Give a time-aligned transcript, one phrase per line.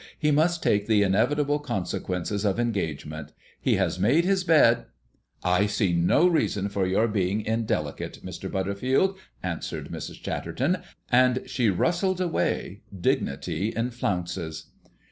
[0.17, 3.33] He must take the inevitable consequences of engagement.
[3.61, 4.85] He has made his bed"
[5.59, 8.51] "I see no reason for your being indelicate, Mr.
[8.51, 10.19] Butterfield," answered Mrs.
[10.19, 10.79] Chatterton;
[11.11, 14.69] and she rustled away, dignity in flounces.